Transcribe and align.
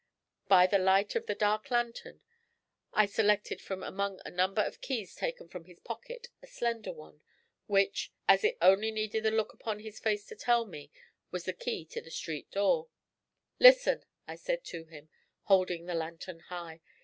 By 0.47 0.65
the 0.65 0.79
light 0.79 1.13
of 1.15 1.27
the 1.27 1.35
dark 1.35 1.69
lantern 1.69 2.21
I 2.91 3.05
selected 3.05 3.61
from 3.61 3.83
among 3.83 4.19
a 4.25 4.31
number 4.31 4.63
of 4.63 4.81
keys 4.81 5.13
taken 5.13 5.47
from 5.47 5.65
his 5.65 5.79
pocket 5.81 6.29
a 6.41 6.47
slender 6.47 6.91
one, 6.91 7.21
which, 7.67 8.11
as 8.27 8.43
it 8.43 8.57
only 8.63 8.89
needed 8.89 9.21
the 9.21 9.29
look 9.29 9.53
upon 9.53 9.77
his 9.81 9.99
face 9.99 10.25
to 10.29 10.35
tell 10.35 10.65
me, 10.65 10.91
was 11.29 11.45
the 11.45 11.53
key 11.53 11.85
to 11.85 12.01
the 12.01 12.09
street 12.09 12.49
door. 12.49 12.87
'Listen!' 13.59 14.03
I 14.27 14.37
said 14.37 14.63
to 14.63 14.85
him, 14.85 15.09
holding 15.43 15.85
the 15.85 15.93
lantern 15.93 16.39
high. 16.39 16.81